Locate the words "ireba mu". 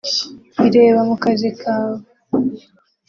0.65-1.15